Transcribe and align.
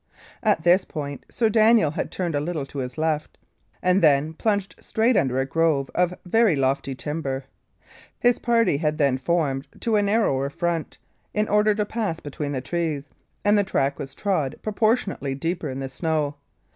At 0.41 0.63
this 0.63 0.83
point 0.83 1.27
Sir 1.29 1.47
Daniel 1.47 1.91
had 1.91 2.09
turned 2.09 2.33
a 2.33 2.39
little 2.39 2.65
to 2.65 2.79
his 2.79 2.97
left, 2.97 3.37
and 3.83 4.01
then 4.01 4.33
plunged 4.33 4.73
straight 4.79 5.15
under 5.15 5.37
a 5.37 5.45
grove 5.45 5.91
of 5.93 6.15
very 6.25 6.55
lofty 6.55 6.95
timber. 6.95 7.43
His 8.17 8.39
party 8.39 8.77
had 8.77 8.97
then 8.97 9.19
formed 9.19 9.67
to 9.81 9.97
a 9.97 10.01
narrower 10.01 10.49
front, 10.49 10.97
in 11.35 11.47
order 11.47 11.75
to 11.75 11.85
pass 11.85 12.19
between 12.19 12.51
the 12.53 12.61
trees, 12.61 13.11
and 13.45 13.55
the 13.59 13.63
track 13.63 13.99
was 13.99 14.15
trod 14.15 14.55
proportionally 14.63 15.35
deeper 15.35 15.69
in 15.69 15.81
the 15.81 15.87
snow. 15.87 16.33